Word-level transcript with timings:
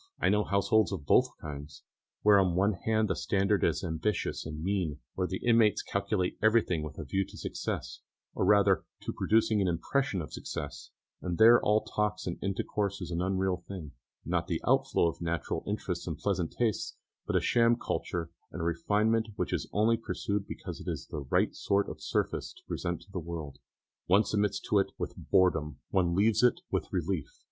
I 0.19 0.29
know 0.29 0.43
households 0.43 0.91
of 0.91 1.05
both 1.05 1.27
kinds 1.39 1.83
where 2.23 2.39
on 2.39 2.53
the 2.53 2.55
one 2.55 2.73
hand 2.73 3.07
the 3.07 3.15
standard 3.15 3.63
is 3.63 3.83
ambitious 3.83 4.47
and 4.47 4.63
mean, 4.63 4.97
where 5.13 5.27
the 5.27 5.45
inmates 5.45 5.83
calculate 5.83 6.39
everything 6.41 6.81
with 6.81 6.97
a 6.97 7.03
view 7.03 7.23
to 7.27 7.37
success, 7.37 7.99
or 8.33 8.43
rather 8.43 8.83
to 9.01 9.13
producing 9.13 9.61
an 9.61 9.67
impression 9.67 10.19
of 10.19 10.33
success; 10.33 10.89
and 11.21 11.37
there 11.37 11.61
all 11.61 11.81
talk 11.83 12.17
and 12.25 12.39
intercourse 12.41 12.99
is 12.99 13.11
an 13.11 13.21
unreal 13.21 13.63
thing, 13.67 13.91
not 14.25 14.47
the 14.47 14.59
outflow 14.67 15.05
of 15.07 15.21
natural 15.21 15.63
interests 15.67 16.07
and 16.07 16.17
pleasant 16.17 16.51
tastes, 16.53 16.97
but 17.27 17.35
a 17.35 17.39
sham 17.39 17.75
culture 17.77 18.31
and 18.51 18.59
a 18.61 18.65
refinement 18.65 19.27
that 19.37 19.53
is 19.53 19.69
only 19.71 19.97
pursued 19.97 20.47
because 20.47 20.79
it 20.81 20.87
is 20.89 21.05
the 21.11 21.25
right 21.29 21.53
sort 21.53 21.87
of 21.87 22.01
surface 22.01 22.53
to 22.53 22.63
present 22.67 23.01
to 23.03 23.11
the 23.11 23.19
world. 23.19 23.59
One 24.07 24.23
submits 24.23 24.59
to 24.61 24.79
it 24.79 24.93
with 24.97 25.13
boredom, 25.15 25.77
one 25.91 26.15
leaves 26.15 26.41
it 26.41 26.61
with 26.71 26.91
relief. 26.91 27.39